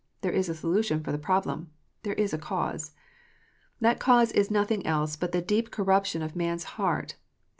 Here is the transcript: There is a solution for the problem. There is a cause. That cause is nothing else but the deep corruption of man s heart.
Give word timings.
There 0.21 0.31
is 0.31 0.49
a 0.49 0.55
solution 0.55 1.03
for 1.03 1.11
the 1.11 1.19
problem. 1.19 1.69
There 2.01 2.15
is 2.15 2.33
a 2.33 2.39
cause. 2.39 2.95
That 3.79 3.99
cause 3.99 4.31
is 4.31 4.49
nothing 4.49 4.83
else 4.83 5.15
but 5.15 5.31
the 5.31 5.43
deep 5.43 5.69
corruption 5.69 6.23
of 6.23 6.35
man 6.35 6.55
s 6.55 6.63
heart. 6.63 7.17